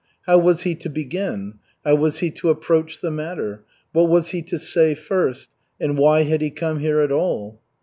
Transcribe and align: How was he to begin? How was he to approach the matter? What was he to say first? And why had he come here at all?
How 0.25 0.39
was 0.39 0.63
he 0.63 0.73
to 0.77 0.89
begin? 0.89 1.59
How 1.85 1.93
was 1.93 2.21
he 2.21 2.31
to 2.31 2.49
approach 2.49 3.01
the 3.01 3.11
matter? 3.11 3.63
What 3.93 4.09
was 4.09 4.29
he 4.31 4.41
to 4.41 4.57
say 4.57 4.95
first? 4.95 5.47
And 5.79 5.95
why 5.95 6.23
had 6.23 6.41
he 6.41 6.49
come 6.49 6.79
here 6.79 7.01
at 7.01 7.11
all? 7.11 7.61